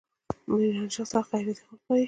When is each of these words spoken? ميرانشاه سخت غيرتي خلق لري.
ميرانشاه 0.51 1.05
سخت 1.13 1.29
غيرتي 1.35 1.63
خلق 1.67 1.81
لري. 1.89 1.99